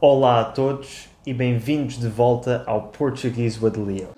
Olá 0.00 0.42
a 0.42 0.44
todos 0.44 1.08
e 1.26 1.34
bem-vindos 1.34 1.98
de 1.98 2.06
volta 2.06 2.62
ao 2.68 2.82
Portuguese 2.82 3.58
with 3.60 3.72
Leo. 3.76 4.10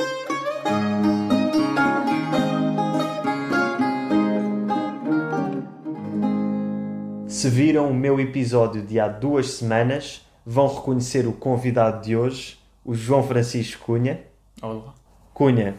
Se 7.26 7.48
viram 7.48 7.90
o 7.90 7.94
meu 7.94 8.20
episódio 8.20 8.82
de 8.82 9.00
há 9.00 9.08
duas 9.08 9.52
semanas, 9.52 10.22
vão 10.44 10.66
reconhecer 10.66 11.26
o 11.26 11.32
convidado 11.32 12.04
de 12.04 12.14
hoje, 12.14 12.58
o 12.84 12.94
João 12.94 13.22
Francisco 13.22 13.86
Cunha. 13.86 14.20
Olá. 14.60 14.92
Cunha, 15.32 15.76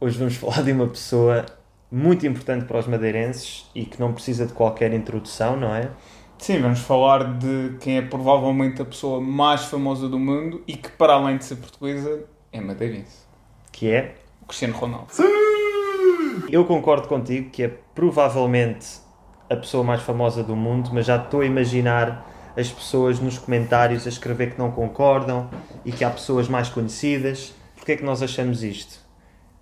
hoje 0.00 0.18
vamos 0.18 0.34
falar 0.36 0.64
de 0.64 0.72
uma 0.72 0.88
pessoa 0.88 1.46
muito 1.92 2.26
importante 2.26 2.64
para 2.64 2.80
os 2.80 2.88
madeirenses 2.88 3.70
e 3.72 3.84
que 3.84 4.00
não 4.00 4.12
precisa 4.12 4.46
de 4.46 4.52
qualquer 4.52 4.92
introdução, 4.92 5.56
não 5.56 5.72
é? 5.72 5.90
Sim, 6.38 6.60
vamos 6.60 6.80
falar 6.80 7.38
de 7.38 7.76
quem 7.80 7.98
é 7.98 8.02
provavelmente 8.02 8.82
a 8.82 8.84
pessoa 8.84 9.20
mais 9.20 9.64
famosa 9.64 10.08
do 10.08 10.18
mundo 10.18 10.62
e 10.66 10.76
que, 10.76 10.90
para 10.90 11.14
além 11.14 11.38
de 11.38 11.44
ser 11.44 11.56
portuguesa, 11.56 12.24
é 12.52 12.60
madeirense. 12.60 13.24
Que 13.72 13.90
é? 13.90 14.14
O 14.42 14.46
Cristiano 14.46 14.74
Ronaldo. 14.74 15.08
Eu 16.50 16.64
concordo 16.64 17.08
contigo 17.08 17.50
que 17.50 17.62
é 17.62 17.68
provavelmente 17.94 18.98
a 19.48 19.56
pessoa 19.56 19.82
mais 19.82 20.02
famosa 20.02 20.42
do 20.42 20.54
mundo, 20.54 20.90
mas 20.92 21.06
já 21.06 21.16
estou 21.16 21.40
a 21.40 21.46
imaginar 21.46 22.30
as 22.56 22.70
pessoas 22.70 23.18
nos 23.18 23.38
comentários 23.38 24.06
a 24.06 24.08
escrever 24.08 24.52
que 24.52 24.58
não 24.58 24.70
concordam 24.70 25.48
e 25.84 25.92
que 25.92 26.04
há 26.04 26.10
pessoas 26.10 26.48
mais 26.48 26.68
conhecidas. 26.68 27.54
Porquê 27.74 27.92
é 27.92 27.96
que 27.96 28.04
nós 28.04 28.22
achamos 28.22 28.62
isto? 28.62 28.98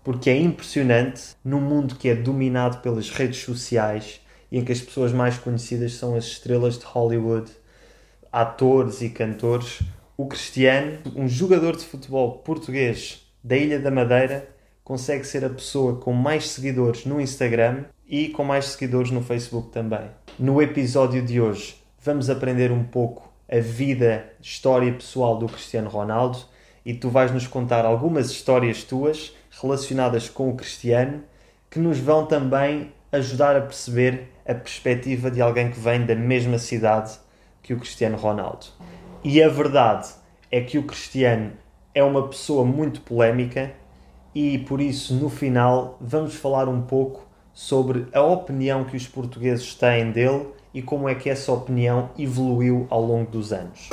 Porque 0.04 0.28
é 0.28 0.36
impressionante 0.36 1.36
num 1.44 1.60
mundo 1.60 1.94
que 1.94 2.08
é 2.08 2.14
dominado 2.14 2.78
pelas 2.78 3.10
redes 3.10 3.38
sociais 3.42 4.20
e 4.52 4.58
em 4.58 4.64
que 4.64 4.70
as 4.70 4.82
pessoas 4.82 5.12
mais 5.12 5.38
conhecidas 5.38 5.94
são 5.94 6.14
as 6.14 6.26
estrelas 6.26 6.78
de 6.78 6.84
Hollywood, 6.84 7.50
atores 8.30 9.00
e 9.00 9.08
cantores, 9.08 9.80
o 10.14 10.26
Cristiano, 10.26 10.98
um 11.16 11.26
jogador 11.26 11.74
de 11.74 11.86
futebol 11.86 12.32
português 12.40 13.26
da 13.42 13.56
Ilha 13.56 13.80
da 13.80 13.90
Madeira, 13.90 14.46
consegue 14.84 15.24
ser 15.24 15.42
a 15.42 15.48
pessoa 15.48 15.96
com 15.96 16.12
mais 16.12 16.50
seguidores 16.50 17.06
no 17.06 17.18
Instagram 17.18 17.84
e 18.06 18.28
com 18.28 18.44
mais 18.44 18.66
seguidores 18.66 19.10
no 19.10 19.22
Facebook 19.22 19.70
também. 19.70 20.10
No 20.38 20.60
episódio 20.60 21.24
de 21.24 21.40
hoje, 21.40 21.82
vamos 21.98 22.28
aprender 22.28 22.70
um 22.70 22.84
pouco 22.84 23.32
a 23.50 23.58
vida, 23.58 24.32
história 24.38 24.92
pessoal 24.92 25.38
do 25.38 25.46
Cristiano 25.46 25.88
Ronaldo 25.88 26.38
e 26.84 26.92
tu 26.92 27.08
vais 27.08 27.32
nos 27.32 27.46
contar 27.46 27.86
algumas 27.86 28.30
histórias 28.30 28.84
tuas 28.84 29.34
relacionadas 29.62 30.28
com 30.28 30.50
o 30.50 30.56
Cristiano 30.56 31.22
que 31.70 31.78
nos 31.78 31.98
vão 31.98 32.26
também 32.26 32.92
ajudar 33.12 33.54
a 33.54 33.60
perceber 33.60 34.32
a 34.48 34.54
perspectiva 34.54 35.30
de 35.30 35.40
alguém 35.40 35.70
que 35.70 35.78
vem 35.78 36.04
da 36.04 36.14
mesma 36.14 36.58
cidade 36.58 37.12
que 37.62 37.74
o 37.74 37.78
Cristiano 37.78 38.16
Ronaldo. 38.16 38.66
E 39.22 39.42
a 39.42 39.48
verdade 39.48 40.08
é 40.50 40.60
que 40.60 40.78
o 40.78 40.82
Cristiano 40.82 41.52
é 41.94 42.02
uma 42.02 42.26
pessoa 42.26 42.64
muito 42.64 43.02
polémica 43.02 43.72
e 44.34 44.58
por 44.58 44.80
isso 44.80 45.14
no 45.14 45.28
final 45.28 45.96
vamos 46.00 46.34
falar 46.34 46.68
um 46.68 46.82
pouco 46.82 47.28
sobre 47.52 48.06
a 48.12 48.22
opinião 48.22 48.84
que 48.84 48.96
os 48.96 49.06
portugueses 49.06 49.74
têm 49.74 50.10
dele 50.10 50.48
e 50.72 50.80
como 50.80 51.08
é 51.08 51.14
que 51.14 51.28
essa 51.28 51.52
opinião 51.52 52.10
evoluiu 52.18 52.86
ao 52.88 53.02
longo 53.02 53.30
dos 53.30 53.52
anos. 53.52 53.90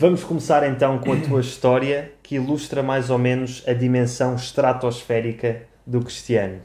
Vamos 0.00 0.22
começar 0.22 0.62
então 0.62 1.00
com 1.00 1.12
a 1.12 1.16
tua 1.16 1.40
história 1.40 2.12
que 2.22 2.36
ilustra 2.36 2.84
mais 2.84 3.10
ou 3.10 3.18
menos 3.18 3.64
a 3.66 3.72
dimensão 3.72 4.36
estratosférica 4.36 5.62
do 5.84 6.00
Cristiano. 6.00 6.60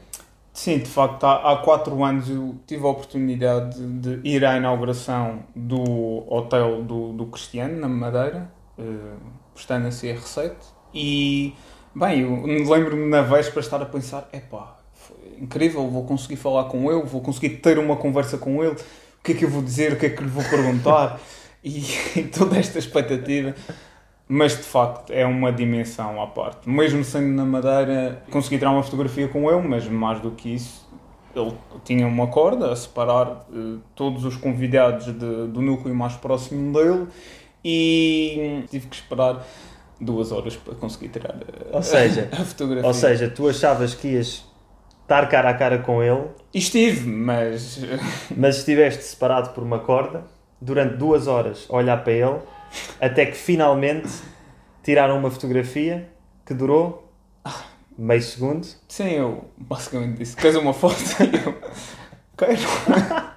Sim, 0.52 0.78
de 0.78 0.88
facto, 0.88 1.24
há, 1.24 1.50
há 1.52 1.56
quatro 1.56 2.04
anos 2.04 2.30
eu 2.30 2.54
tive 2.64 2.86
a 2.86 2.90
oportunidade 2.90 3.84
de, 3.98 4.20
ir 4.22 4.44
à 4.44 4.56
inauguração 4.56 5.40
do 5.52 6.22
hotel 6.32 6.84
do, 6.84 7.12
do 7.12 7.26
Cristiano, 7.26 7.80
na 7.80 7.88
Madeira, 7.88 8.48
uh, 8.78 9.18
prestando 9.52 9.88
assim 9.88 10.12
a 10.12 10.14
receita. 10.14 10.64
E, 10.94 11.54
bem, 11.92 12.20
eu 12.20 12.70
lembro-me 12.70 13.08
na 13.08 13.22
véspera 13.22 13.58
estar 13.58 13.82
a 13.82 13.86
pensar: 13.86 14.28
epá, 14.32 14.78
foi 14.92 15.16
incrível, 15.40 15.90
vou 15.90 16.04
conseguir 16.04 16.36
falar 16.36 16.66
com 16.66 16.88
ele, 16.88 17.02
vou 17.02 17.20
conseguir 17.20 17.56
ter 17.56 17.80
uma 17.80 17.96
conversa 17.96 18.38
com 18.38 18.62
ele, 18.62 18.74
o 18.74 19.22
que 19.24 19.32
é 19.32 19.34
que 19.34 19.44
eu 19.44 19.50
vou 19.50 19.60
dizer, 19.60 19.94
o 19.94 19.96
que 19.96 20.06
é 20.06 20.10
que 20.10 20.22
lhe 20.22 20.30
vou 20.30 20.44
perguntar, 20.44 21.18
e, 21.64 21.82
e 22.20 22.24
toda 22.24 22.58
esta 22.58 22.78
expectativa. 22.78 23.54
Mas 24.28 24.56
de 24.56 24.62
facto 24.62 25.12
é 25.12 25.26
uma 25.26 25.52
dimensão 25.52 26.22
à 26.22 26.26
parte. 26.26 26.68
Mesmo 26.68 27.02
sendo 27.04 27.28
na 27.28 27.44
Madeira, 27.44 28.22
consegui 28.30 28.58
tirar 28.58 28.70
uma 28.70 28.82
fotografia 28.82 29.28
com 29.28 29.50
ele, 29.50 29.66
mas 29.66 29.86
mais 29.86 30.20
do 30.20 30.30
que 30.30 30.54
isso, 30.54 30.88
ele 31.34 31.52
tinha 31.84 32.06
uma 32.06 32.26
corda 32.28 32.72
a 32.72 32.76
separar 32.76 33.46
uh, 33.50 33.80
todos 33.94 34.24
os 34.24 34.36
convidados 34.36 35.06
de, 35.06 35.12
do 35.12 35.60
núcleo 35.60 35.94
mais 35.94 36.14
próximo 36.14 36.72
dele 36.72 37.06
e 37.62 38.64
tive 38.70 38.86
que 38.86 38.96
esperar 38.96 39.44
duas 40.00 40.32
horas 40.32 40.56
para 40.56 40.74
conseguir 40.74 41.08
tirar 41.08 41.34
a, 41.72 41.76
Ou 41.76 41.82
seja, 41.82 42.28
a 42.32 42.44
fotografia. 42.44 42.86
Ou 42.86 42.94
seja, 42.94 43.28
tu 43.28 43.46
achavas 43.46 43.94
que 43.94 44.08
ias 44.08 44.44
estar 45.02 45.28
cara 45.28 45.50
a 45.50 45.54
cara 45.54 45.78
com 45.80 46.02
ele, 46.02 46.28
E 46.54 46.58
estive, 46.58 47.06
mas 47.06 47.78
mas 48.34 48.56
estiveste 48.56 49.04
separado 49.04 49.50
por 49.50 49.62
uma 49.62 49.78
corda 49.78 50.24
durante 50.64 50.96
duas 50.96 51.26
horas 51.26 51.66
a 51.68 51.76
olhar 51.76 52.02
para 52.02 52.12
ele, 52.12 52.38
até 53.00 53.26
que 53.26 53.36
finalmente 53.36 54.08
tiraram 54.82 55.18
uma 55.18 55.30
fotografia 55.30 56.08
que 56.44 56.54
durou 56.54 57.12
meio 57.96 58.22
segundo. 58.22 58.66
sim, 58.88 59.10
eu 59.10 59.44
basicamente 59.56 60.18
disse: 60.18 60.36
Queres 60.36 60.56
uma 60.56 60.72
foto? 60.72 60.96
E 62.36 62.46
eu 62.46 62.56
quero. 62.56 63.30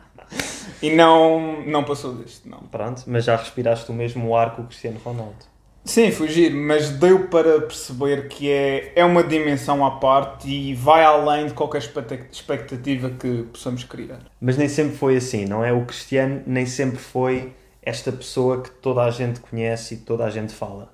e 0.82 0.96
não, 0.96 1.64
não 1.68 1.84
passou 1.84 2.16
disto, 2.16 2.50
não. 2.50 2.62
Pronto, 2.62 3.04
mas 3.06 3.26
já 3.26 3.36
respiraste 3.36 3.92
o 3.92 3.94
mesmo 3.94 4.36
ar 4.36 4.56
que 4.56 4.62
o 4.62 4.64
Cristiano 4.64 5.00
Ronaldo. 5.06 5.46
Sim, 5.88 6.12
fugir, 6.12 6.54
mas 6.54 6.90
deu 6.90 7.28
para 7.30 7.62
perceber 7.62 8.28
que 8.28 8.52
é, 8.52 8.92
é 8.94 9.06
uma 9.06 9.24
dimensão 9.24 9.86
à 9.86 9.92
parte 9.92 10.50
e 10.50 10.76
vai 10.76 11.02
além 11.04 11.48
de 11.48 11.54
qualquer 11.54 11.78
expecta- 11.78 12.20
expectativa 12.30 13.10
que 13.10 13.44
possamos 13.54 13.86
criar. 13.86 14.20
Mas 14.40 14.58
nem 14.58 14.68
sempre 14.68 14.98
foi 14.98 15.16
assim, 15.16 15.46
não 15.46 15.64
é? 15.64 15.72
O 15.72 15.86
Cristiano 15.86 16.44
nem 16.46 16.66
sempre 16.66 16.98
foi 17.00 17.54
esta 17.82 18.12
pessoa 18.12 18.62
que 18.62 18.70
toda 18.70 19.02
a 19.02 19.10
gente 19.10 19.40
conhece 19.40 19.94
e 19.94 19.98
toda 19.98 20.26
a 20.26 20.30
gente 20.30 20.54
fala. 20.54 20.92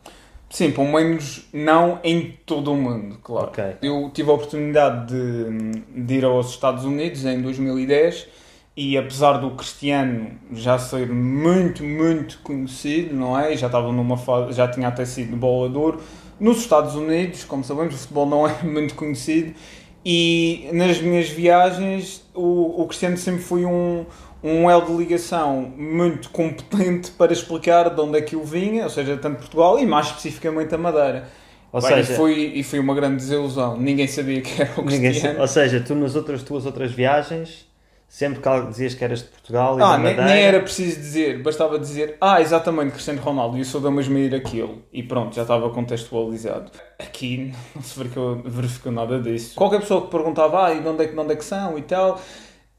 Sim, 0.48 0.70
pelo 0.70 0.94
menos 0.94 1.50
não 1.52 2.00
em 2.04 2.38
todo 2.46 2.72
o 2.72 2.78
mundo, 2.78 3.18
claro. 3.24 3.48
Ok. 3.48 3.64
Eu 3.82 4.12
tive 4.14 4.30
a 4.30 4.34
oportunidade 4.34 5.08
de, 5.08 6.04
de 6.06 6.14
ir 6.14 6.24
aos 6.24 6.52
Estados 6.52 6.86
Unidos 6.86 7.26
em 7.26 7.42
2010 7.42 8.28
e 8.76 8.98
apesar 8.98 9.34
do 9.38 9.52
Cristiano 9.52 10.32
já 10.52 10.80
ser 10.80 11.08
muito, 11.10 11.84
muito 11.84 12.40
conhecido, 12.40 13.16
não 13.16 13.38
é? 13.40 13.56
Já 13.56 13.68
estava 13.68 13.92
numa 13.92 14.18
fase, 14.18 14.54
já 14.54 14.68
tinha 14.68 14.88
até 14.88 15.06
sido 15.06 15.36
bola 15.38 15.70
de 15.70 15.78
ouro. 15.78 16.02
Nos 16.40 16.58
Estados 16.60 16.96
Unidos, 16.96 17.44
como 17.44 17.64
sabemos, 17.64 17.96
o 17.96 17.98
futebol 17.98 18.26
não 18.26 18.48
é 18.50 18.64
muito 18.64 18.96
conhecido 18.96 19.54
e 20.06 20.70
nas 20.74 21.00
minhas 21.02 21.30
viagens 21.30 22.24
o, 22.34 22.82
o 22.82 22.88
Cristiano 22.88 23.16
sempre 23.18 23.42
foi 23.44 23.64
um, 23.66 24.06
um 24.44 24.70
elo 24.70 24.86
de 24.88 24.98
ligação 24.98 25.72
muito 25.78 26.30
competente 26.32 27.12
para 27.18 27.32
explicar 27.32 27.90
de 27.90 28.02
onde 28.02 28.18
é 28.18 28.22
que 28.22 28.36
eu 28.36 28.44
vinha, 28.44 28.84
ou 28.86 28.90
seja, 28.90 29.18
tanto 29.18 29.38
Portugal 29.38 29.80
e 29.80 29.86
mais 29.86 30.08
especificamente 30.08 30.74
a 30.74 30.78
Madeira. 30.78 31.30
Ou 31.72 31.82
Bem, 31.82 32.04
seja, 32.04 32.14
e, 32.14 32.16
foi, 32.16 32.34
e 32.56 32.64
foi 32.64 32.80
uma 32.80 32.94
grande 32.96 33.18
desilusão. 33.18 33.78
Ninguém 33.80 34.08
sabia 34.08 34.42
que 34.42 34.62
era 34.62 34.80
o 34.80 34.84
ninguém 34.84 35.14
Cristiano. 35.14 35.40
sa- 35.40 35.42
ou 35.42 35.48
seja, 35.48 35.82
tu 35.82 35.96
nas 35.96 36.16
outras 36.16 36.44
tuas 36.44 36.66
outras 36.66 36.92
viagens, 36.92 37.68
sempre 38.14 38.40
que 38.42 38.68
dizias 38.68 38.94
que 38.94 39.04
eras 39.04 39.24
de 39.24 39.30
Portugal 39.30 39.80
e 39.80 39.82
Ah, 39.82 39.94
da 39.94 39.98
nem, 39.98 40.16
Madeira, 40.16 40.26
nem 40.26 40.44
era 40.44 40.60
preciso 40.60 40.98
dizer, 41.00 41.42
bastava 41.42 41.80
dizer, 41.80 42.16
ah, 42.22 42.40
exatamente, 42.40 42.92
Cristiano 42.92 43.20
Ronaldo, 43.20 43.58
e 43.58 43.62
eu 43.62 43.66
sou 43.66 43.82
da 43.82 43.90
mesma 43.90 44.20
ilha 44.20 44.40
que 44.40 44.60
ele. 44.60 44.84
E 44.94 45.02
pronto, 45.02 45.34
já 45.36 45.42
estava 45.42 45.68
contextualizado. 45.72 46.70
Aqui 47.00 47.52
não 47.74 47.82
se 47.82 47.98
verificou, 47.98 48.36
verificou 48.46 48.92
nada 48.92 49.20
disso. 49.20 49.56
Qualquer 49.56 49.80
pessoa 49.80 50.04
que 50.04 50.12
perguntava, 50.12 50.68
ah, 50.68 50.74
e 50.76 50.80
de 50.80 50.88
onde 50.88 51.04
é, 51.04 51.08
que- 51.08 51.14
de 51.14 51.20
onde 51.20 51.34
é 51.34 51.36
que 51.36 51.44
são 51.44 51.76
e 51.76 51.82
tal, 51.82 52.22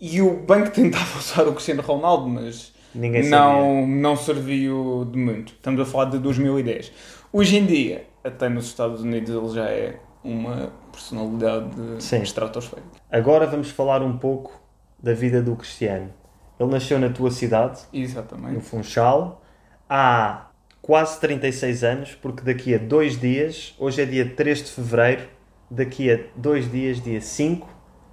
e 0.00 0.22
o 0.22 0.36
banco 0.36 0.70
tentava 0.72 1.18
usar 1.18 1.42
o 1.48 1.52
Cristiano 1.52 1.82
Ronaldo, 1.82 2.28
mas 2.28 2.72
ninguém 2.94 3.24
sabia. 3.24 3.38
não, 3.40 3.86
não 3.88 4.16
serviu 4.16 5.04
de 5.10 5.18
muito. 5.18 5.52
Estamos 5.54 5.80
a 5.80 5.84
falar 5.84 6.10
de 6.10 6.18
2010. 6.20 6.92
Hoje 7.32 7.56
em 7.56 7.66
dia, 7.66 8.06
até 8.22 8.48
nos 8.48 8.66
Estados 8.66 9.00
Unidos, 9.02 9.30
ele 9.34 9.48
já 9.52 9.64
é 9.68 9.98
uma 10.22 10.72
personalidade 10.92 11.70
Sim. 11.98 12.22
estratosférica. 12.22 12.86
Agora 13.10 13.48
vamos 13.48 13.68
falar 13.70 14.00
um 14.00 14.16
pouco 14.16 14.62
da 15.04 15.12
vida 15.12 15.42
do 15.42 15.54
Cristiano. 15.54 16.10
Ele 16.58 16.70
nasceu 16.70 16.98
na 16.98 17.10
tua 17.10 17.30
cidade, 17.30 17.80
no 17.92 18.00
Exatamente. 18.00 18.60
Funchal, 18.64 19.42
há 19.88 20.46
quase 20.80 21.20
36 21.20 21.84
anos, 21.84 22.14
porque 22.14 22.42
daqui 22.42 22.74
a 22.74 22.78
dois 22.78 23.18
dias, 23.20 23.74
hoje 23.78 24.00
é 24.02 24.06
dia 24.06 24.34
3 24.34 24.64
de 24.64 24.70
fevereiro, 24.70 25.28
daqui 25.70 26.10
a 26.10 26.18
dois 26.36 26.70
dias, 26.70 27.00
dia 27.02 27.20
5, 27.20 27.68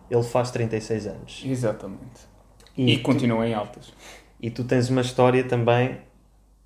ele 0.10 0.24
faz 0.24 0.52
36 0.52 1.08
anos. 1.08 1.44
Exatamente. 1.46 2.30
E, 2.78 2.94
E, 2.94 2.98
tu, 2.98 3.04
continua 3.04 3.48
em 3.48 3.54
altas. 3.54 3.94
e 4.42 4.50
tu 4.50 4.64
tens 4.64 4.90
uma 4.90 5.02
história 5.02 5.44
também 5.44 5.98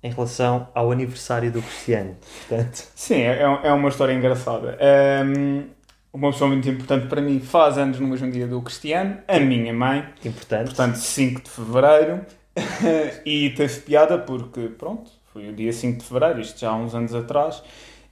em 0.02 0.10
relação 0.10 0.68
ao 0.74 0.90
aniversário 0.90 1.50
do 1.52 1.60
Cristiano. 1.62 2.16
Portanto, 2.48 2.88
Sim, 2.94 3.20
é, 3.22 3.42
é 3.42 3.72
uma 3.72 3.88
história 3.88 4.12
engraçada. 4.12 4.78
Ahm, 4.80 5.68
uma 6.16 6.30
pessoa 6.32 6.48
muito 6.48 6.68
importante 6.68 7.06
para 7.06 7.20
mim 7.20 7.38
faz 7.40 7.76
anos 7.78 8.00
no 8.00 8.06
mesmo 8.08 8.30
dia 8.30 8.46
do 8.46 8.60
Cristiano, 8.62 9.18
a 9.28 9.38
minha 9.38 9.72
mãe. 9.72 10.04
Importante. 10.24 10.66
Portanto, 10.66 10.96
5 10.96 11.42
de 11.42 11.50
Fevereiro. 11.50 12.20
e 13.26 13.50
teve 13.50 13.80
piada 13.80 14.16
porque, 14.18 14.62
pronto, 14.78 15.10
foi 15.32 15.48
o 15.48 15.52
dia 15.52 15.72
5 15.72 15.98
de 15.98 16.04
Fevereiro, 16.06 16.40
isto 16.40 16.58
já 16.58 16.70
há 16.70 16.74
uns 16.76 16.94
anos 16.94 17.14
atrás. 17.14 17.62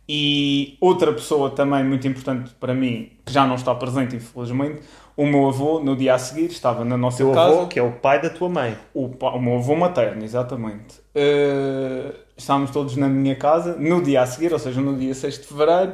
E 0.06 0.76
outra 0.82 1.12
pessoa 1.14 1.48
também 1.50 1.82
muito 1.82 2.06
importante 2.06 2.50
para 2.60 2.74
mim, 2.74 3.10
que 3.24 3.32
já 3.32 3.46
não 3.46 3.54
está 3.54 3.74
presente, 3.74 4.14
infelizmente, 4.16 4.80
o 5.16 5.24
meu 5.26 5.48
avô, 5.48 5.80
no 5.80 5.96
dia 5.96 6.14
a 6.14 6.18
seguir, 6.18 6.46
estava 6.50 6.84
na 6.84 6.96
nossa 6.96 7.18
Teu 7.18 7.32
casa. 7.32 7.54
avô, 7.56 7.66
que 7.68 7.78
é 7.78 7.82
o 7.82 7.92
pai 7.92 8.20
da 8.20 8.28
tua 8.28 8.50
mãe. 8.50 8.76
O, 8.92 9.08
pa- 9.08 9.30
o 9.30 9.40
meu 9.40 9.54
avô 9.56 9.74
materno, 9.76 10.22
exatamente. 10.22 10.96
Uh, 11.16 12.12
estávamos 12.36 12.70
todos 12.70 12.96
na 12.96 13.08
minha 13.08 13.34
casa 13.36 13.76
no 13.76 14.02
dia 14.02 14.20
a 14.20 14.26
seguir, 14.26 14.52
ou 14.52 14.58
seja, 14.58 14.80
no 14.80 14.94
dia 14.94 15.14
6 15.14 15.38
de 15.38 15.46
fevereiro, 15.46 15.92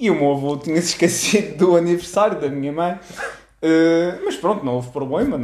e 0.00 0.10
o 0.10 0.14
meu 0.14 0.32
avô 0.32 0.56
tinha 0.56 0.80
se 0.80 0.88
esquecido 0.88 1.58
do 1.58 1.76
aniversário 1.76 2.40
da 2.40 2.48
minha 2.48 2.72
mãe. 2.72 2.98
Uh, 3.62 4.24
mas 4.24 4.36
pronto, 4.36 4.64
não 4.64 4.76
houve 4.76 4.88
problema, 4.90 5.36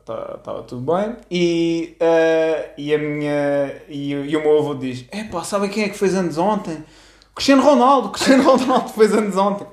estava 0.00 0.62
tudo 0.62 0.92
bem. 0.92 1.16
E, 1.28 1.96
uh, 2.00 2.70
e, 2.78 2.94
a 2.94 2.98
minha, 2.98 3.74
e, 3.88 4.12
e 4.12 4.36
o 4.36 4.40
meu 4.40 4.58
avô 4.60 4.74
diz: 4.74 5.04
Epá, 5.12 5.42
sabem 5.42 5.68
quem 5.68 5.82
é 5.82 5.88
que 5.88 5.98
fez 5.98 6.14
anos 6.14 6.38
ontem? 6.38 6.84
Cristiano 7.34 7.62
Ronaldo, 7.62 8.10
Cristiano 8.10 8.44
Ronaldo 8.56 8.90
fez 8.90 9.12
anos 9.12 9.36
ontem. 9.36 9.66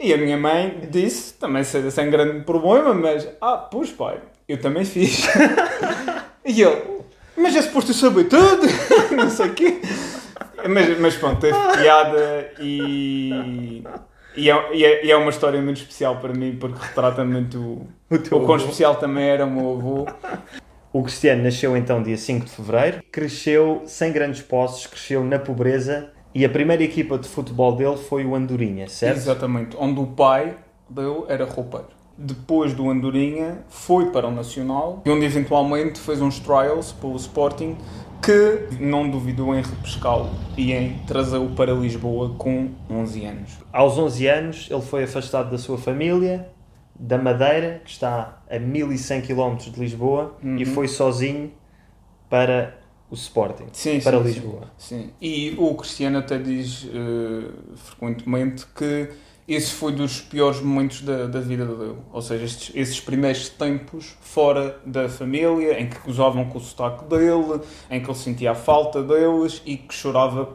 E 0.00 0.12
a 0.12 0.16
minha 0.16 0.36
mãe 0.36 0.88
disse, 0.90 1.34
também 1.34 1.64
sem, 1.64 1.88
sem 1.90 2.10
grande 2.10 2.44
problema, 2.44 2.94
mas, 2.94 3.28
ah, 3.40 3.56
pois 3.56 3.90
pai, 3.90 4.20
eu 4.48 4.60
também 4.60 4.84
fiz. 4.84 5.26
e 6.44 6.62
ele, 6.62 6.82
mas 7.36 7.54
é 7.54 7.62
suposto 7.62 7.90
eu 7.90 7.94
saber 7.94 8.24
tudo, 8.24 8.66
não 9.14 9.30
sei 9.30 9.48
o 9.48 9.54
quê. 9.54 9.80
Mas, 10.66 10.98
mas 10.98 11.16
pronto, 11.16 11.40
teve 11.40 11.56
piada 11.76 12.50
e, 12.60 13.82
e, 14.36 14.50
é, 14.50 14.76
e, 14.76 14.84
é, 14.84 15.06
e 15.06 15.10
é 15.10 15.16
uma 15.16 15.30
história 15.30 15.60
muito 15.60 15.78
especial 15.78 16.16
para 16.16 16.32
mim, 16.32 16.56
porque 16.58 16.78
retrata 16.80 17.24
muito 17.24 17.58
o, 17.58 17.88
O 18.10 18.18
teu 18.18 18.38
o 18.38 18.46
quão 18.46 18.56
especial 18.56 18.96
também 18.96 19.28
era 19.28 19.44
o 19.44 19.50
meu 19.50 19.72
avô. 19.72 20.06
O 20.92 21.02
Cristiano 21.02 21.42
nasceu 21.42 21.76
então 21.76 22.02
dia 22.02 22.16
5 22.16 22.46
de 22.46 22.50
fevereiro, 22.50 23.02
cresceu 23.12 23.82
sem 23.86 24.12
grandes 24.12 24.40
posses, 24.40 24.86
cresceu 24.86 25.22
na 25.22 25.38
pobreza 25.38 26.10
e 26.34 26.44
a 26.44 26.48
primeira 26.48 26.82
equipa 26.82 27.18
de 27.18 27.28
futebol 27.28 27.76
dele 27.76 27.96
foi 27.96 28.24
o 28.24 28.34
Andorinha, 28.34 28.88
certo? 28.88 29.16
Exatamente, 29.16 29.76
onde 29.78 30.00
o 30.00 30.06
pai 30.06 30.56
dele 30.88 31.24
era 31.28 31.44
roupeiro. 31.44 31.97
Depois 32.20 32.74
do 32.74 32.90
Andorinha, 32.90 33.58
foi 33.68 34.06
para 34.10 34.26
o 34.26 34.30
Nacional, 34.32 35.02
e 35.06 35.10
onde 35.10 35.24
eventualmente 35.24 36.00
fez 36.00 36.20
uns 36.20 36.40
trials 36.40 36.90
pelo 36.90 37.14
Sporting, 37.14 37.76
que 38.20 38.76
não 38.80 39.08
duvidou 39.08 39.54
em 39.54 39.62
repescá-lo 39.62 40.28
e 40.56 40.72
em 40.72 40.98
trazê-lo 41.06 41.50
para 41.50 41.72
Lisboa 41.72 42.34
com 42.36 42.70
11 42.90 43.24
anos. 43.24 43.52
Aos 43.72 43.96
11 43.96 44.26
anos 44.26 44.68
ele 44.68 44.82
foi 44.82 45.04
afastado 45.04 45.50
da 45.52 45.58
sua 45.58 45.78
família, 45.78 46.50
da 46.98 47.16
Madeira, 47.16 47.80
que 47.84 47.90
está 47.92 48.42
a 48.50 48.58
1100 48.58 49.20
km 49.22 49.54
de 49.56 49.78
Lisboa, 49.78 50.36
e 50.42 50.48
Uhum. 50.48 50.66
foi 50.66 50.88
sozinho 50.88 51.52
para 52.28 52.76
o 53.08 53.14
Sporting, 53.14 53.66
Sim, 53.72 54.00
para 54.00 54.18
sim, 54.18 54.24
Lisboa. 54.24 54.62
Sim, 54.76 54.98
sim. 55.02 55.10
E 55.22 55.54
o 55.56 55.72
Cristiano 55.76 56.18
até 56.18 56.36
diz 56.36 56.88
eh, 56.92 57.50
frequentemente 57.76 58.66
que 58.74 59.08
esse 59.48 59.72
foi 59.72 59.92
dos 59.92 60.20
piores 60.20 60.60
momentos 60.60 61.00
da, 61.00 61.26
da 61.26 61.40
vida 61.40 61.64
dele. 61.64 61.96
Ou 62.12 62.20
seja, 62.22 62.44
estes- 62.44 62.70
esses 62.76 63.00
primeiros 63.00 63.48
tempos 63.48 64.16
fora 64.20 64.78
da 64.84 65.08
família, 65.08 65.80
em 65.80 65.88
que 65.88 65.98
gozavam 66.00 66.44
com 66.44 66.58
o 66.58 66.60
sotaque 66.60 67.04
dele, 67.06 67.60
em 67.90 68.00
que 68.00 68.06
ele 68.10 68.18
sentia 68.18 68.50
a 68.50 68.54
falta 68.54 69.02
deles 69.02 69.62
e 69.64 69.76
que 69.76 69.94
chorava 69.94 70.50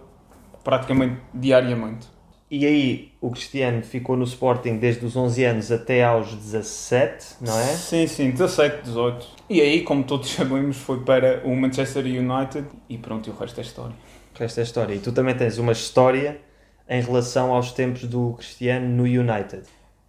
praticamente 0.63 1.17
diariamente. 1.33 2.07
E 2.51 2.67
aí 2.67 3.11
o 3.19 3.31
Cristiano 3.31 3.81
ficou 3.81 4.15
no 4.15 4.25
Sporting 4.25 4.77
desde 4.77 5.03
os 5.03 5.15
11 5.15 5.43
anos 5.43 5.71
até 5.71 6.03
aos 6.03 6.35
17, 6.35 7.37
não 7.41 7.57
é? 7.59 7.63
Sim, 7.75 8.05
sim, 8.05 8.29
17, 8.29 8.83
18. 8.83 9.27
E 9.49 9.59
aí, 9.59 9.81
como 9.81 10.03
todos 10.03 10.29
sabemos, 10.31 10.77
foi 10.77 10.99
para 11.03 11.41
o 11.43 11.55
Manchester 11.55 12.05
United 12.05 12.67
e 12.87 12.97
pronto, 12.99 13.27
e 13.27 13.31
o 13.31 13.35
resto 13.35 13.59
é 13.59 13.63
história. 13.63 13.95
O 14.35 14.39
resto 14.39 14.59
é 14.59 14.63
história. 14.63 14.93
E 14.93 14.99
tu 14.99 15.11
também 15.11 15.35
tens 15.35 15.57
uma 15.57 15.71
história 15.71 16.39
em 16.89 17.01
relação 17.01 17.53
aos 17.53 17.71
tempos 17.71 18.03
do 18.05 18.33
Cristiano 18.37 18.87
no 18.87 19.03
United. 19.03 19.63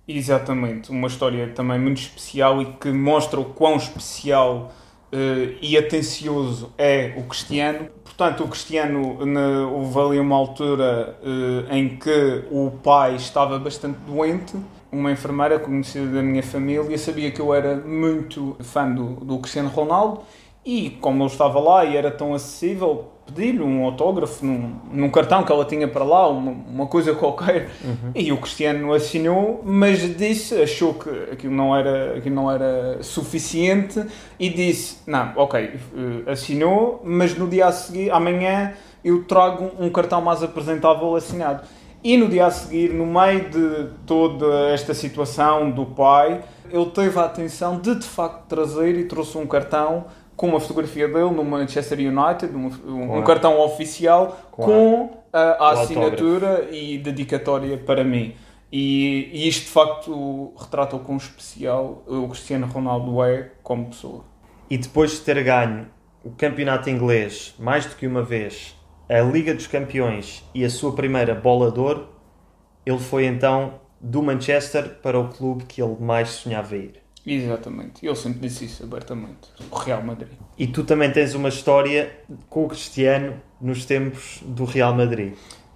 Exatamente, 0.06 0.90
uma 0.90 1.08
história 1.08 1.48
também 1.48 1.78
muito 1.78 1.98
especial 1.98 2.60
e 2.60 2.66
que 2.66 2.90
mostra 2.90 3.40
o 3.40 3.44
quão 3.46 3.76
especial 3.76 4.70
eh, 5.10 5.54
e 5.62 5.78
atencioso 5.78 6.72
é 6.76 7.14
o 7.16 7.22
Cristiano. 7.22 7.88
Portanto, 8.02 8.44
o 8.44 8.48
Cristiano 8.48 9.18
houve 9.72 9.98
ali 9.98 10.18
uma 10.18 10.36
altura 10.36 11.16
eh, 11.22 11.78
em 11.78 11.96
que 11.96 12.44
o 12.50 12.70
pai 12.82 13.16
estava 13.16 13.58
bastante 13.58 13.98
doente. 14.00 14.54
Uma 14.92 15.10
enfermeira 15.10 15.58
conhecida 15.58 16.06
da 16.06 16.22
minha 16.22 16.42
família 16.42 16.98
sabia 16.98 17.30
que 17.30 17.40
eu 17.40 17.54
era 17.54 17.76
muito 17.76 18.56
fã 18.60 18.92
do, 18.92 19.24
do 19.24 19.38
Cristiano 19.38 19.68
Ronaldo 19.68 20.20
e, 20.64 20.90
como 21.00 21.22
ele 21.22 21.30
estava 21.30 21.60
lá 21.60 21.84
e 21.84 21.96
era 21.96 22.10
tão 22.10 22.32
acessível, 22.32 23.10
pedi-lhe 23.26 23.62
um 23.62 23.84
autógrafo 23.84 24.44
num, 24.44 24.76
num 24.90 25.10
cartão 25.10 25.42
que 25.42 25.52
ela 25.52 25.64
tinha 25.64 25.86
para 25.86 26.04
lá, 26.04 26.28
uma, 26.28 26.52
uma 26.52 26.86
coisa 26.86 27.12
qualquer. 27.16 27.70
E 28.14 28.32
o 28.32 28.38
Cristiano 28.38 28.92
assinou, 28.92 29.60
mas 29.64 30.00
disse, 30.16 30.54
achou 30.62 30.94
que 30.94 31.10
aquilo 31.32 31.52
não 31.52 31.76
era, 31.76 32.16
aquilo 32.16 32.34
não 32.34 32.50
era 32.50 33.02
suficiente 33.02 34.04
e 34.38 34.48
disse: 34.48 34.98
Não, 35.06 35.32
ok, 35.36 35.60
eh, 35.60 36.30
assinou, 36.30 37.02
mas 37.04 37.36
no 37.36 37.46
dia 37.46 37.66
a 37.66 37.72
seguir, 37.72 38.10
amanhã, 38.10 38.72
eu 39.04 39.24
trago 39.24 39.70
um 39.78 39.90
cartão 39.90 40.22
mais 40.22 40.42
apresentável 40.42 41.14
assinado. 41.14 41.62
E 42.02 42.18
no 42.18 42.28
dia 42.28 42.46
a 42.46 42.50
seguir, 42.50 42.92
no 42.92 43.06
meio 43.06 43.48
de 43.48 43.88
toda 44.06 44.68
esta 44.70 44.92
situação 44.92 45.70
do 45.70 45.86
pai, 45.86 46.42
ele 46.70 46.86
teve 46.86 47.18
a 47.18 47.24
atenção 47.24 47.78
de 47.78 47.94
de 47.94 48.06
facto 48.06 48.46
trazer 48.46 48.98
e 48.98 49.04
trouxe 49.04 49.38
um 49.38 49.46
cartão 49.46 50.04
com 50.36 50.48
uma 50.48 50.60
fotografia 50.60 51.06
dele 51.06 51.30
no 51.30 51.44
Manchester 51.44 51.98
United, 51.98 52.54
um, 52.54 52.66
um 52.66 53.08
Com 53.08 53.18
a- 53.18 53.22
cartão 53.22 53.60
oficial 53.60 54.36
com 54.50 54.62
a- 54.62 54.66
com 54.66 55.10
a, 55.32 55.38
a 55.40 55.68
o 55.74 55.78
assinatura 55.80 56.68
e 56.70 56.98
dedicatória 56.98 57.76
para 57.78 58.02
mim. 58.04 58.34
E, 58.72 59.30
e 59.32 59.46
isto 59.48 59.64
de 59.66 59.70
facto 59.70 60.52
retrata 60.58 60.96
o 60.96 61.00
quão 61.00 61.16
especial 61.16 62.02
o 62.08 62.28
Cristiano 62.28 62.66
Ronaldo 62.66 63.22
é 63.22 63.50
como 63.62 63.86
pessoa. 63.86 64.24
E 64.68 64.76
depois 64.76 65.12
de 65.12 65.18
ter 65.20 65.42
ganho 65.44 65.86
o 66.24 66.30
campeonato 66.30 66.90
inglês 66.90 67.54
mais 67.58 67.86
do 67.86 67.94
que 67.94 68.06
uma 68.06 68.22
vez, 68.22 68.74
a 69.08 69.20
Liga 69.20 69.54
dos 69.54 69.66
Campeões 69.68 70.42
e 70.54 70.64
a 70.64 70.70
sua 70.70 70.92
primeira 70.94 71.34
bola 71.34 71.70
de 71.70 71.78
ouro, 71.78 72.08
ele 72.84 72.98
foi 72.98 73.26
então 73.26 73.74
do 74.00 74.22
Manchester 74.22 74.96
para 75.02 75.20
o 75.20 75.28
clube 75.28 75.64
que 75.64 75.80
ele 75.80 75.96
mais 76.00 76.30
sonhava 76.30 76.74
ir. 76.76 77.03
Exatamente. 77.26 78.04
Eu 78.04 78.14
sempre 78.14 78.40
disse 78.40 78.66
isso 78.66 78.84
abertamente. 78.84 79.48
O 79.70 79.76
Real 79.76 80.02
Madrid. 80.02 80.32
E 80.58 80.66
tu 80.66 80.84
também 80.84 81.10
tens 81.10 81.34
uma 81.34 81.48
história 81.48 82.14
com 82.48 82.64
o 82.64 82.68
Cristiano 82.68 83.40
nos 83.60 83.84
tempos 83.84 84.40
do 84.44 84.64
Real 84.64 84.94
Madrid. 84.94 85.34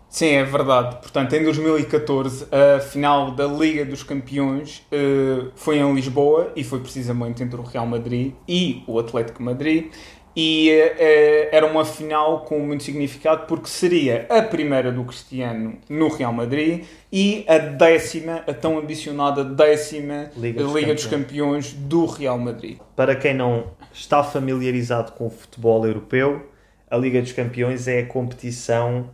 Sim, 0.08 0.28
é 0.28 0.44
verdade. 0.44 0.96
Portanto, 0.96 1.34
em 1.34 1.42
2014, 1.44 2.46
a 2.50 2.80
final 2.80 3.32
da 3.32 3.46
Liga 3.46 3.84
dos 3.84 4.02
Campeões 4.02 4.82
eh, 4.90 5.48
foi 5.54 5.78
em 5.78 5.94
Lisboa 5.94 6.50
e 6.56 6.64
foi 6.64 6.80
precisamente 6.80 7.42
entre 7.42 7.60
o 7.60 7.62
Real 7.62 7.86
Madrid 7.86 8.32
e 8.48 8.82
o 8.86 8.98
Atlético 8.98 9.42
Madrid. 9.42 9.90
E 10.36 10.70
eh, 10.70 10.96
eh, 10.98 11.48
era 11.52 11.66
uma 11.66 11.84
final 11.84 12.42
com 12.42 12.58
muito 12.60 12.84
significado 12.84 13.46
porque 13.46 13.68
seria 13.68 14.26
a 14.28 14.42
primeira 14.42 14.92
do 14.92 15.04
Cristiano 15.04 15.78
no 15.88 16.08
Real 16.08 16.32
Madrid 16.32 16.84
e 17.12 17.44
a 17.48 17.58
décima, 17.58 18.44
a 18.46 18.52
tão 18.52 18.78
ambicionada 18.78 19.42
décima 19.44 20.30
Liga 20.36 20.62
Liga 20.62 20.94
dos 20.94 21.02
dos, 21.02 21.06
Campeões 21.06 21.72
do 21.72 22.06
Real 22.06 22.38
Madrid. 22.38 22.78
Para 22.94 23.16
quem 23.16 23.34
não 23.34 23.72
está 23.92 24.22
familiarizado 24.22 25.12
com 25.12 25.26
o 25.26 25.30
futebol 25.30 25.86
europeu, 25.86 26.48
a 26.90 26.96
Liga 26.96 27.20
dos 27.20 27.32
Campeões 27.32 27.88
é 27.88 28.00
a 28.00 28.06
competição 28.06 29.10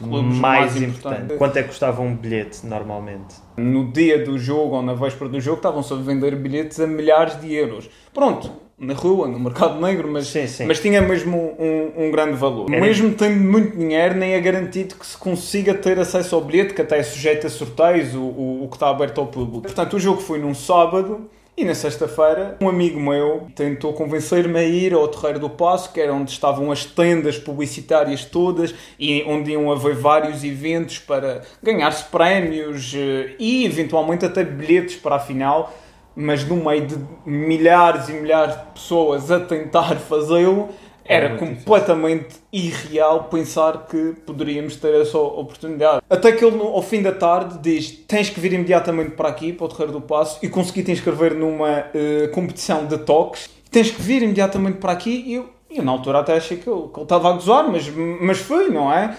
mais, 0.00 0.24
mais 0.24 0.76
importante. 0.76 0.94
importante. 0.94 1.38
Quanto 1.38 1.56
é 1.58 1.62
que 1.62 1.68
custava 1.68 2.00
um 2.00 2.16
bilhete 2.16 2.66
normalmente? 2.66 3.34
no 3.56 3.92
dia 3.92 4.24
do 4.24 4.38
jogo 4.38 4.76
ou 4.76 4.82
na 4.82 4.94
véspera 4.94 5.30
do 5.30 5.40
jogo 5.40 5.58
estavam-se 5.58 5.92
a 5.92 5.96
vender 5.96 6.34
bilhetes 6.36 6.80
a 6.80 6.86
milhares 6.86 7.40
de 7.40 7.52
euros. 7.52 7.88
Pronto, 8.12 8.50
na 8.82 8.94
rua, 8.94 9.28
no 9.28 9.38
mercado 9.38 9.80
negro, 9.80 10.08
mas, 10.10 10.26
Sim, 10.26 10.46
sim. 10.46 10.66
mas 10.66 10.80
tinha 10.80 11.00
mesmo 11.00 11.54
um, 11.58 12.06
um 12.06 12.10
grande 12.10 12.32
valor. 12.36 12.70
Era- 12.70 12.84
Mesmo 12.84 13.14
tendo 13.14 13.38
muito 13.40 13.76
dinheiro, 13.76 14.16
nem 14.16 14.34
é 14.34 14.40
garantido 14.40 14.96
que 14.96 15.06
se 15.06 15.16
consiga 15.16 15.72
ter 15.72 15.98
acesso 15.98 16.34
ao 16.34 16.40
bilhete, 16.42 16.74
que 16.74 16.82
até 16.82 16.98
é 16.98 17.02
sujeito 17.02 17.46
a 17.46 17.50
sorteios, 17.50 18.14
o, 18.14 18.20
o, 18.20 18.64
o 18.64 18.68
que 18.68 18.76
está 18.76 18.88
aberto 18.90 19.20
ao 19.20 19.28
público. 19.28 19.62
Portanto, 19.62 19.94
o 19.94 20.00
jogo 20.00 20.20
foi 20.20 20.38
num 20.38 20.54
sábado. 20.54 21.30
E 21.54 21.66
na 21.66 21.74
sexta-feira, 21.74 22.56
um 22.62 22.68
amigo 22.68 22.98
meu 22.98 23.46
tentou 23.54 23.92
convencer-me 23.92 24.58
a 24.58 24.64
ir 24.64 24.94
ao 24.94 25.06
Terreiro 25.06 25.38
do 25.38 25.50
Passo, 25.50 25.92
que 25.92 26.00
era 26.00 26.10
onde 26.12 26.30
estavam 26.30 26.72
as 26.72 26.86
tendas 26.86 27.36
publicitárias 27.36 28.24
todas 28.24 28.74
e 28.98 29.22
onde 29.28 29.50
iam 29.52 29.70
haver 29.70 29.94
vários 29.94 30.42
eventos 30.44 30.98
para 30.98 31.42
ganhar-se 31.62 32.04
prémios 32.04 32.94
eh, 32.96 33.34
e 33.38 33.66
eventualmente 33.66 34.24
até 34.24 34.42
bilhetes 34.42 34.96
para 34.96 35.16
a 35.16 35.20
final. 35.20 35.70
Mas 36.14 36.44
no 36.44 36.56
meio 36.56 36.86
de 36.86 36.96
milhares 37.24 38.08
e 38.08 38.12
milhares 38.12 38.54
de 38.54 38.66
pessoas 38.74 39.30
a 39.30 39.40
tentar 39.40 39.96
fazê-lo, 39.96 40.68
Era 41.04 41.30
muito 41.30 41.40
completamente 41.40 42.36
irreal 42.52 43.24
pensar 43.24 43.86
que 43.90 44.14
poderíamos 44.24 44.76
ter 44.76 44.94
essa 44.94 45.18
oportunidade. 45.18 46.00
Até 46.08 46.30
que 46.32 46.44
ele, 46.44 46.60
ao 46.60 46.82
fim 46.82 47.02
da 47.02 47.12
tarde, 47.12 47.58
diz: 47.60 47.90
tens 48.06 48.30
que 48.30 48.38
vir 48.38 48.52
imediatamente 48.52 49.10
para 49.10 49.28
aqui, 49.28 49.52
para 49.52 49.66
o 49.66 49.68
Terreiro 49.68 49.92
do 49.92 50.00
Passo, 50.00 50.38
e 50.42 50.48
consegui 50.48 50.82
te 50.84 50.92
inscrever 50.92 51.34
numa 51.34 51.86
eh, 51.92 52.28
competição 52.32 52.86
de 52.86 52.98
toques. 52.98 53.50
Tens 53.70 53.90
que 53.90 54.00
vir 54.00 54.22
imediatamente 54.22 54.78
para 54.78 54.92
aqui. 54.92 55.24
E 55.26 55.34
eu, 55.34 55.50
eu, 55.70 55.82
na 55.82 55.92
altura, 55.92 56.20
até 56.20 56.36
achei 56.36 56.56
que 56.56 56.70
ele, 56.70 56.82
que 56.82 56.96
ele 56.96 57.02
estava 57.02 57.30
a 57.30 57.32
gozar, 57.32 57.68
mas, 57.68 57.88
mas 58.20 58.38
fui, 58.38 58.68
não 58.68 58.92
é? 58.92 59.16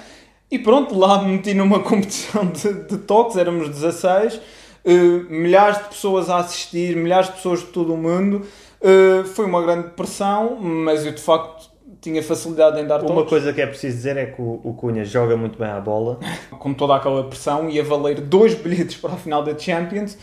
E 0.50 0.60
pronto, 0.60 0.98
lá 0.98 1.22
me 1.22 1.34
meti 1.34 1.54
numa 1.54 1.80
competição 1.84 2.46
de, 2.46 2.74
de 2.86 2.98
toques, 3.00 3.36
éramos 3.36 3.68
16, 3.68 4.40
eh, 4.86 4.92
milhares 5.30 5.78
de 5.78 5.84
pessoas 5.86 6.30
a 6.30 6.38
assistir, 6.38 6.96
milhares 6.96 7.28
de 7.28 7.34
pessoas 7.34 7.60
de 7.62 7.68
todo 7.68 7.94
o 7.94 7.98
mundo. 7.98 8.42
Eh, 8.82 9.24
foi 9.26 9.46
uma 9.46 9.62
grande 9.62 9.90
pressão, 9.90 10.58
mas 10.60 11.06
eu 11.06 11.12
de 11.14 11.22
facto 11.22 11.72
tinha 12.02 12.22
facilidade 12.22 12.82
em 12.82 12.86
dar 12.86 13.00
Uma 13.02 13.08
toques. 13.16 13.30
coisa 13.30 13.54
que 13.54 13.62
é 13.62 13.66
preciso 13.66 13.96
dizer 13.96 14.18
é 14.18 14.26
que 14.26 14.42
o, 14.42 14.60
o 14.62 14.74
Cunha 14.74 15.06
joga 15.06 15.38
muito 15.38 15.58
bem 15.58 15.70
a 15.70 15.80
bola. 15.80 16.20
Com 16.60 16.74
toda 16.74 16.96
aquela 16.96 17.24
pressão, 17.24 17.70
ia 17.70 17.82
valer 17.84 18.20
dois 18.20 18.54
bilhetes 18.56 18.98
para 18.98 19.14
a 19.14 19.18
final 19.18 19.42
da 19.42 19.58
Champions. 19.58 20.18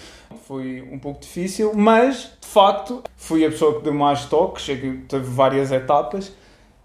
Foi 0.46 0.82
um 0.92 0.98
pouco 0.98 1.20
difícil, 1.20 1.72
mas 1.74 2.32
de 2.40 2.46
facto 2.46 3.02
fui 3.16 3.44
a 3.46 3.50
pessoa 3.50 3.76
que 3.78 3.82
deu 3.84 3.94
mais 3.94 4.26
toques, 4.26 4.64
cheguei- 4.64 4.98
teve 5.08 5.24
várias 5.24 5.72
etapas. 5.72 6.32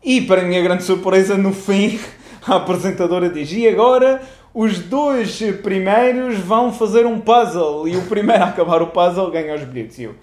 E 0.03 0.21
para 0.21 0.41
a 0.41 0.43
minha 0.45 0.61
grande 0.61 0.83
surpresa, 0.83 1.35
no 1.37 1.51
fim, 1.51 1.99
a 2.47 2.55
apresentadora 2.55 3.29
diz: 3.29 3.51
E 3.51 3.67
agora 3.67 4.21
os 4.55 4.79
dois 4.79 5.37
primeiros 5.61 6.39
vão 6.39 6.71
fazer 6.71 7.05
um 7.05 7.19
puzzle. 7.19 7.87
E 7.87 7.97
o 7.97 8.03
primeiro 8.03 8.41
a 8.43 8.47
acabar 8.47 8.81
o 8.81 8.87
puzzle 8.87 9.29
ganha 9.29 9.53
os 9.53 9.63
bilhetes. 9.65 9.99
E 9.99 10.03
eu, 10.03 10.15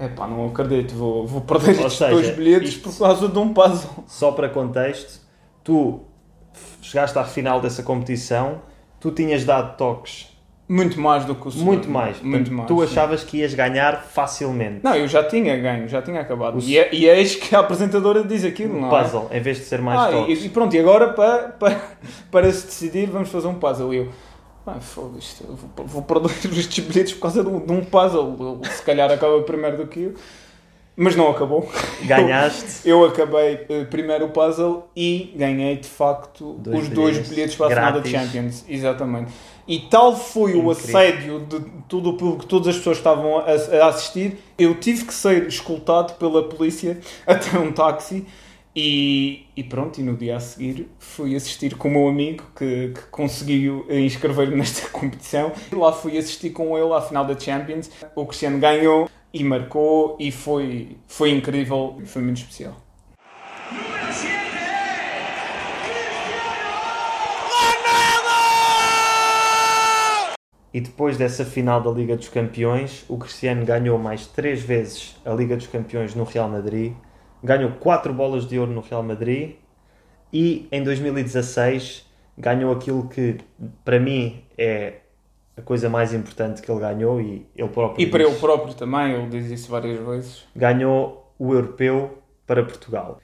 epá, 0.00 0.26
não 0.26 0.46
acredito, 0.46 0.94
vou, 0.94 1.26
vou 1.26 1.42
perder 1.42 1.78
Ou 1.78 1.86
estes 1.86 1.98
seja, 1.98 2.10
dois 2.10 2.30
bilhetes 2.30 2.70
isto- 2.70 2.88
por 2.90 2.98
causa 2.98 3.28
de 3.28 3.38
um 3.38 3.52
puzzle. 3.52 4.04
Só 4.06 4.32
para 4.32 4.48
contexto, 4.48 5.20
tu 5.62 6.00
chegaste 6.80 7.18
à 7.18 7.24
final 7.24 7.60
dessa 7.60 7.82
competição, 7.82 8.62
tu 8.98 9.10
tinhas 9.10 9.44
dado 9.44 9.76
toques 9.76 10.28
Muito 10.68 11.00
mais 11.00 11.24
do 11.24 11.34
que 11.34 11.48
o 11.48 11.50
segundo. 11.50 11.66
muito 11.66 11.90
mais. 11.90 12.20
Muito 12.20 12.52
mais. 12.52 12.68
Tu 12.68 12.76
sim. 12.76 12.84
achavas 12.84 13.24
que 13.24 13.38
ias 13.38 13.54
ganhar 13.54 14.02
facilmente. 14.04 14.80
Não, 14.84 14.94
eu 14.94 15.08
já 15.08 15.24
tinha 15.24 15.56
ganho, 15.56 15.88
já 15.88 16.02
tinha 16.02 16.20
acabado. 16.20 16.58
O- 16.58 16.60
E, 16.60 16.76
é- 16.78 16.94
e 16.94 17.08
eis 17.08 17.34
que 17.36 17.54
a 17.56 17.60
apresentadora 17.60 18.22
diz 18.22 18.44
aquilo, 18.44 18.76
Um 18.76 18.82
não 18.82 18.94
é? 18.96 19.02
puzzle, 19.02 19.28
em 19.32 19.40
vez 19.40 19.56
de 19.56 19.64
ser 19.64 19.80
mais 19.80 19.98
Ah, 19.98 20.10
toques. 20.10 20.44
e, 20.44 20.48
pronto, 20.50 20.76
e 20.76 20.78
agora 20.78 21.08
para, 21.14 21.48
para, 21.48 21.80
para 22.30 22.52
se 22.52 22.66
decidir 22.66 23.06
vamos 23.10 23.30
fazer 23.30 23.46
um 23.48 23.54
puzzle. 23.54 23.94
E 23.94 23.96
eu, 23.98 24.08
ah, 24.66 24.74
foda 24.78 25.18
vou, 25.74 25.86
vou 25.86 26.02
perder 26.02 26.30
estes 26.58 26.84
bilhetes 26.84 27.14
por 27.14 27.20
causa 27.22 27.42
de 27.42 27.48
um, 27.48 27.58
de 27.64 27.72
um 27.72 27.82
puzzle. 27.84 28.60
Se 28.70 28.82
calhar 28.82 29.10
acaba 29.10 29.40
primeiro 29.42 29.78
do 29.78 29.86
que 29.86 30.00
eu. 30.02 30.14
Mas 31.00 31.14
não 31.14 31.30
acabou. 31.30 31.70
Ganhaste. 32.02 32.80
Eu 32.84 33.04
acabei 33.04 33.64
eh, 33.68 33.84
primeiro 33.84 34.24
o 34.24 34.30
puzzle 34.30 34.90
e 34.96 35.32
ganhei 35.36 35.76
de 35.76 35.88
facto 35.88 36.54
Dois 36.54 36.82
os 36.82 36.88
dois 36.88 37.12
bilhetes 37.12 37.30
bilhetes 37.30 37.54
para 37.54 37.66
a 37.66 37.70
final 37.92 38.00
da. 38.00 38.04
Champions. 38.04 38.64
Exatamente. 38.68 39.30
E 39.68 39.78
tal 39.78 40.16
foi 40.16 40.54
o 40.54 40.56
Incrível. 40.56 40.70
assédio 40.72 41.40
de 41.40 41.60
todo 41.88 42.10
o 42.10 42.16
público, 42.16 42.46
todas 42.46 42.68
as 42.68 42.76
pessoas 42.78 42.96
que 42.96 43.02
estavam 43.02 43.38
a, 43.38 43.44
a 43.44 43.88
assistir, 43.88 44.38
eu 44.58 44.74
tive 44.74 45.04
que 45.04 45.14
ser 45.14 45.46
escoltado 45.46 46.14
pela 46.14 46.48
polícia 46.48 46.98
até 47.24 47.56
um 47.56 47.70
táxi. 47.70 48.26
E, 48.74 49.46
e 49.56 49.64
pronto, 49.64 50.00
e 50.00 50.04
no 50.04 50.16
dia 50.16 50.36
a 50.36 50.40
seguir 50.40 50.88
fui 50.98 51.34
assistir 51.34 51.74
com 51.76 51.88
o 51.88 51.90
meu 51.90 52.08
amigo 52.08 52.44
que, 52.56 52.92
que 52.94 53.02
conseguiu 53.10 53.84
eh, 53.88 54.00
inscrever-me 54.00 54.56
nesta 54.56 54.88
competição. 54.90 55.52
Lá 55.72 55.92
fui 55.92 56.18
assistir 56.18 56.50
com 56.50 56.76
ele 56.76 56.92
à 56.92 57.00
final 57.00 57.24
da 57.24 57.38
Champions. 57.38 57.90
O 58.16 58.26
Cristiano 58.26 58.58
ganhou 58.58 59.08
e 59.38 59.44
marcou 59.44 60.16
e 60.18 60.30
foi, 60.30 60.96
foi 61.06 61.30
incrível, 61.30 62.00
foi 62.04 62.22
muito 62.22 62.38
especial. 62.38 62.76
Número 63.70 64.12
7, 64.12 64.38
E 70.72 70.80
depois 70.80 71.16
dessa 71.16 71.44
final 71.44 71.80
da 71.80 71.90
Liga 71.90 72.16
dos 72.16 72.28
Campeões, 72.28 73.04
o 73.08 73.16
Cristiano 73.16 73.64
ganhou 73.64 73.98
mais 73.98 74.26
três 74.26 74.62
vezes 74.62 75.16
a 75.24 75.32
Liga 75.32 75.56
dos 75.56 75.66
Campeões 75.66 76.14
no 76.14 76.24
Real 76.24 76.48
Madrid, 76.48 76.92
ganhou 77.42 77.72
quatro 77.72 78.12
bolas 78.12 78.46
de 78.46 78.58
ouro 78.58 78.70
no 78.70 78.80
Real 78.80 79.02
Madrid 79.02 79.56
e 80.32 80.68
em 80.70 80.82
2016 80.84 82.06
ganhou 82.36 82.72
aquilo 82.72 83.08
que 83.08 83.38
para 83.84 83.98
mim 83.98 84.44
é 84.56 85.00
a 85.58 85.62
coisa 85.62 85.90
mais 85.90 86.14
importante 86.14 86.62
que 86.62 86.70
ele 86.70 86.80
ganhou 86.80 87.20
e 87.20 87.44
ele 87.56 87.68
próprio 87.68 88.00
E 88.00 88.08
para 88.08 88.22
diz, 88.22 88.30
ele 88.30 88.40
próprio 88.40 88.74
também, 88.74 89.12
ele 89.12 89.28
diz 89.28 89.50
isso 89.50 89.70
várias 89.70 89.98
vezes. 90.06 90.44
ganhou 90.54 91.34
o 91.38 91.52
europeu 91.52 92.18
para 92.46 92.64
Portugal. 92.64 93.20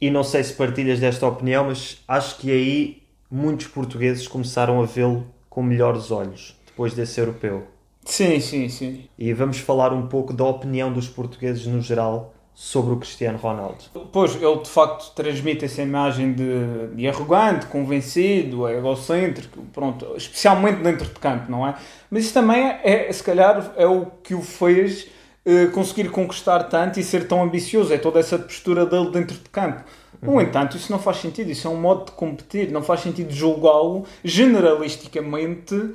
E 0.00 0.10
não 0.10 0.22
sei 0.22 0.44
se 0.44 0.52
partilhas 0.52 1.00
desta 1.00 1.26
opinião, 1.26 1.64
mas 1.64 2.04
acho 2.06 2.38
que 2.38 2.52
aí 2.52 3.02
muitos 3.30 3.66
portugueses 3.66 4.28
começaram 4.28 4.80
a 4.80 4.84
vê-lo 4.84 5.26
com 5.48 5.62
melhores 5.62 6.10
olhos 6.10 6.56
depois 6.66 6.92
desse 6.92 7.18
europeu. 7.18 7.66
Sim, 8.04 8.38
sim, 8.38 8.68
sim. 8.68 9.04
E 9.18 9.32
vamos 9.32 9.58
falar 9.58 9.92
um 9.92 10.06
pouco 10.06 10.32
da 10.32 10.44
opinião 10.44 10.92
dos 10.92 11.08
portugueses 11.08 11.66
no 11.66 11.80
geral 11.80 12.34
sobre 12.60 12.92
o 12.92 12.96
Cristiano 12.96 13.38
Ronaldo. 13.38 13.84
Pois, 14.10 14.34
ele 14.34 14.56
de 14.56 14.68
facto 14.68 15.14
transmite 15.14 15.64
essa 15.64 15.80
imagem 15.80 16.32
de, 16.32 16.88
de 16.92 17.06
arrogante, 17.06 17.66
convencido, 17.66 18.68
egocêntrico, 18.68 19.62
pronto, 19.72 20.12
especialmente 20.16 20.82
dentro 20.82 21.06
de 21.06 21.20
campo, 21.20 21.48
não 21.48 21.64
é? 21.64 21.76
Mas 22.10 22.24
isso 22.24 22.34
também 22.34 22.60
é, 22.60 23.08
é, 23.08 23.12
se 23.12 23.22
calhar, 23.22 23.72
é 23.76 23.86
o 23.86 24.06
que 24.24 24.34
o 24.34 24.42
fez 24.42 25.06
eh, 25.46 25.66
conseguir 25.66 26.10
conquistar 26.10 26.64
tanto 26.64 26.98
e 26.98 27.04
ser 27.04 27.28
tão 27.28 27.44
ambicioso, 27.44 27.94
é 27.94 27.96
toda 27.96 28.18
essa 28.18 28.36
postura 28.36 28.84
dele 28.84 29.12
dentro 29.12 29.36
de 29.36 29.48
campo. 29.50 29.84
No 30.20 30.40
entanto, 30.40 30.76
isso 30.76 30.90
não 30.90 30.98
faz 30.98 31.18
sentido, 31.18 31.52
isso 31.52 31.68
é 31.68 31.70
um 31.70 31.80
modo 31.80 32.06
de 32.06 32.10
competir, 32.10 32.72
não 32.72 32.82
faz 32.82 33.02
sentido 33.02 33.32
julgá-lo 33.32 34.04
generalisticamente 34.24 35.94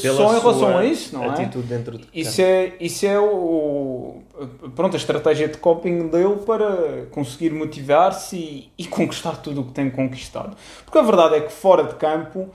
Pela 0.00 0.16
só 0.16 0.36
em 0.36 0.40
relação 0.40 0.78
a 0.78 0.84
isso, 0.84 1.14
não 1.14 1.24
é? 1.24 1.34
Isso 2.14 2.40
é, 2.40 2.72
isso 2.80 3.06
é 3.06 3.18
o, 3.18 4.22
pronto, 4.76 4.94
a 4.94 4.96
estratégia 4.96 5.48
de 5.48 5.58
coping 5.58 6.08
dele 6.08 6.36
para 6.46 7.06
conseguir 7.10 7.50
motivar-se 7.50 8.36
e, 8.36 8.72
e 8.78 8.86
conquistar 8.86 9.36
tudo 9.36 9.62
o 9.62 9.64
que 9.64 9.72
tem 9.72 9.90
conquistado. 9.90 10.56
Porque 10.84 10.98
a 10.98 11.02
verdade 11.02 11.34
é 11.36 11.40
que 11.40 11.52
fora 11.52 11.82
de 11.82 11.94
campo 11.96 12.48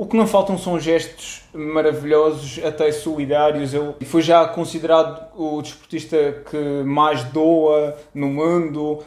o 0.00 0.06
que 0.06 0.16
não 0.16 0.26
faltam 0.26 0.56
são 0.56 0.80
gestos 0.80 1.42
maravilhosos, 1.52 2.58
até 2.64 2.90
solidários. 2.90 3.74
Ele 3.74 3.94
foi 4.06 4.22
já 4.22 4.48
considerado 4.48 5.28
o 5.36 5.60
desportista 5.60 6.42
que 6.50 6.82
mais 6.86 7.22
doa 7.24 7.94
no 8.14 8.28
mundo. 8.28 9.00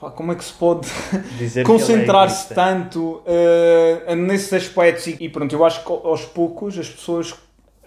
Pá, 0.00 0.10
como 0.10 0.30
é 0.30 0.34
que 0.36 0.44
se 0.44 0.52
pode 0.52 0.88
é 1.56 1.64
concentrar-se 1.64 2.52
egoísta. 2.52 2.54
tanto 2.54 3.20
eh, 3.26 4.14
nesses 4.14 4.52
aspectos? 4.52 5.08
E, 5.08 5.16
e 5.20 5.28
pronto, 5.28 5.52
eu 5.52 5.64
acho 5.64 5.84
que 5.84 5.90
aos 5.90 6.24
poucos 6.24 6.78
as 6.78 6.88
pessoas 6.88 7.34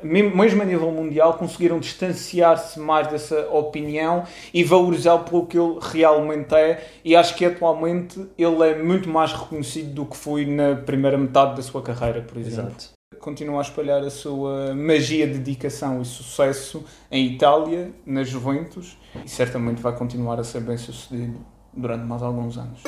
mesmo 0.04 0.62
a 0.62 0.66
nível 0.66 0.92
mundial, 0.92 1.36
conseguiram 1.36 1.80
distanciar-se 1.80 2.80
mais 2.80 3.08
dessa 3.08 3.48
opinião 3.52 4.24
e 4.54 4.64
valorizá-lo 4.64 5.24
pelo 5.24 5.46
que 5.46 5.58
ele 5.58 5.78
realmente 5.80 6.54
é. 6.56 6.84
E 7.04 7.16
acho 7.16 7.36
que 7.36 7.46
atualmente 7.46 8.20
ele 8.38 8.68
é 8.68 8.82
muito 8.82 9.08
mais 9.10 9.32
reconhecido 9.32 9.94
do 9.94 10.06
que 10.06 10.18
foi 10.18 10.46
na 10.46 10.76
primeira 10.76 11.18
metade 11.18 11.56
da 11.56 11.62
sua 11.62 11.82
carreira, 11.82 12.22
por 12.22 12.38
exemplo. 12.38 12.72
Exato. 12.72 12.90
Continua 13.20 13.60
a 13.60 13.62
espalhar 13.62 14.02
a 14.04 14.10
sua 14.10 14.74
magia, 14.74 15.28
dedicação 15.28 16.02
e 16.02 16.06
sucesso 16.06 16.84
em 17.12 17.28
Itália, 17.28 17.92
na 18.04 18.24
Juventus, 18.24 18.98
e 19.24 19.30
certamente 19.30 19.82
vai 19.82 19.96
continuar 19.96 20.40
a 20.40 20.44
ser 20.44 20.62
bem 20.62 20.78
sucedido 20.78 21.40
durante 21.74 22.04
mais 22.06 22.22
alguns 22.22 22.58
anos. 22.58 22.84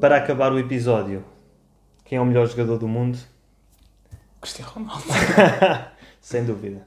Para 0.00 0.16
acabar 0.18 0.52
o 0.52 0.58
episódio, 0.58 1.24
quem 2.04 2.18
é 2.18 2.20
o 2.20 2.26
melhor 2.26 2.46
jogador 2.46 2.78
do 2.78 2.86
mundo? 2.86 3.18
Cristiano 4.40 4.70
Ronaldo. 4.72 5.04
Sem 6.20 6.44
dúvida. 6.44 6.86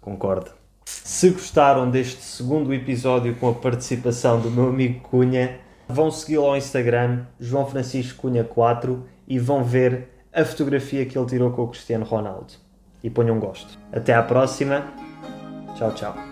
Concordo. 0.00 0.52
Se 0.84 1.30
gostaram 1.30 1.90
deste 1.90 2.22
segundo 2.22 2.72
episódio 2.72 3.34
com 3.36 3.48
a 3.48 3.54
participação 3.54 4.40
do 4.40 4.50
meu 4.50 4.68
amigo 4.68 5.00
Cunha, 5.00 5.60
vão 5.88 6.10
segui-lo 6.10 6.46
ao 6.46 6.56
Instagram, 6.56 7.26
João 7.40 7.66
Francisco 7.66 8.22
Cunha 8.22 8.44
4, 8.44 9.04
e 9.26 9.38
vão 9.38 9.64
ver 9.64 10.08
a 10.32 10.44
fotografia 10.44 11.04
que 11.04 11.18
ele 11.18 11.26
tirou 11.26 11.50
com 11.50 11.62
o 11.62 11.68
Cristiano 11.68 12.04
Ronaldo. 12.04 12.54
E 13.02 13.10
ponham 13.10 13.36
um 13.36 13.40
gosto. 13.40 13.78
Até 13.92 14.14
à 14.14 14.22
próxima. 14.22 14.84
Tchau, 15.76 15.92
tchau. 15.92 16.31